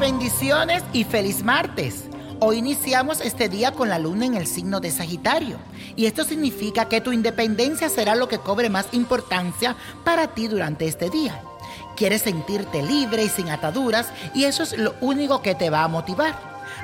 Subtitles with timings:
[0.00, 2.08] bendiciones y feliz martes.
[2.40, 5.58] Hoy iniciamos este día con la luna en el signo de Sagitario
[5.94, 10.86] y esto significa que tu independencia será lo que cobre más importancia para ti durante
[10.86, 11.40] este día.
[11.96, 15.88] Quieres sentirte libre y sin ataduras y eso es lo único que te va a
[15.88, 16.34] motivar.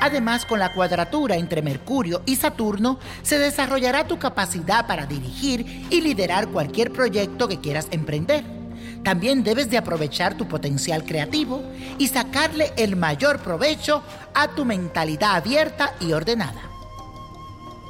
[0.00, 6.00] Además, con la cuadratura entre Mercurio y Saturno, se desarrollará tu capacidad para dirigir y
[6.00, 8.61] liderar cualquier proyecto que quieras emprender.
[9.04, 11.62] También debes de aprovechar tu potencial creativo
[11.98, 14.02] y sacarle el mayor provecho
[14.34, 16.62] a tu mentalidad abierta y ordenada.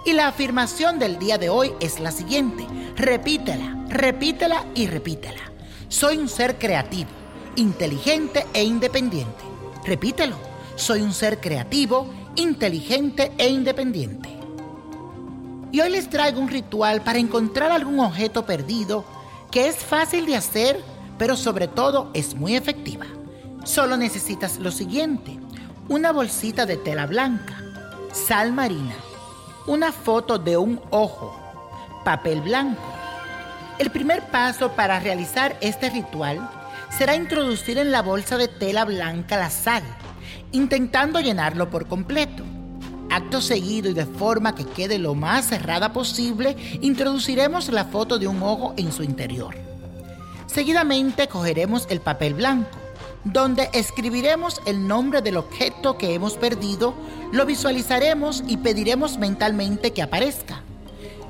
[0.04, 2.66] Y la afirmación del día de hoy es la siguiente.
[2.96, 5.52] Repítela, repítela y repítela.
[5.88, 7.10] Soy un ser creativo,
[7.56, 9.44] inteligente e independiente.
[9.84, 10.36] Repítelo.
[10.74, 12.06] Soy un ser creativo,
[12.36, 14.30] inteligente e independiente.
[15.70, 19.04] Y hoy les traigo un ritual para encontrar algún objeto perdido
[19.50, 20.91] que es fácil de hacer
[21.22, 23.06] pero sobre todo es muy efectiva.
[23.62, 25.38] Solo necesitas lo siguiente,
[25.88, 27.62] una bolsita de tela blanca,
[28.12, 28.96] sal marina,
[29.68, 31.40] una foto de un ojo,
[32.04, 32.82] papel blanco.
[33.78, 36.40] El primer paso para realizar este ritual
[36.90, 39.84] será introducir en la bolsa de tela blanca la sal,
[40.50, 42.42] intentando llenarlo por completo.
[43.12, 48.26] Acto seguido y de forma que quede lo más cerrada posible, introduciremos la foto de
[48.26, 49.54] un ojo en su interior.
[50.46, 52.78] Seguidamente cogeremos el papel blanco,
[53.24, 56.94] donde escribiremos el nombre del objeto que hemos perdido,
[57.32, 60.62] lo visualizaremos y pediremos mentalmente que aparezca.